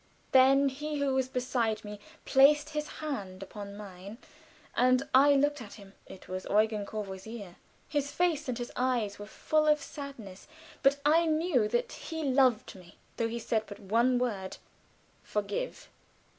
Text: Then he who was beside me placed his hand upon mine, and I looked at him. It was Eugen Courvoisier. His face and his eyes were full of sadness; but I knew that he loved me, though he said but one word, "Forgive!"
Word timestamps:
Then 0.31 0.69
he 0.69 0.97
who 0.97 1.13
was 1.13 1.27
beside 1.27 1.85
me 1.85 1.99
placed 2.25 2.71
his 2.71 2.87
hand 3.05 3.43
upon 3.43 3.77
mine, 3.77 4.17
and 4.75 5.07
I 5.13 5.35
looked 5.35 5.61
at 5.61 5.73
him. 5.75 5.93
It 6.07 6.27
was 6.27 6.47
Eugen 6.49 6.87
Courvoisier. 6.87 7.55
His 7.87 8.09
face 8.11 8.49
and 8.49 8.57
his 8.57 8.71
eyes 8.75 9.19
were 9.19 9.27
full 9.27 9.67
of 9.67 9.79
sadness; 9.79 10.47
but 10.81 10.97
I 11.05 11.27
knew 11.27 11.67
that 11.67 11.91
he 11.91 12.23
loved 12.23 12.73
me, 12.73 12.97
though 13.17 13.27
he 13.27 13.37
said 13.37 13.65
but 13.67 13.77
one 13.79 14.17
word, 14.17 14.57
"Forgive!" 15.21 15.87